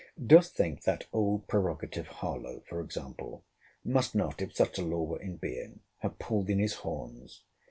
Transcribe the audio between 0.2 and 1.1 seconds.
Dost think, that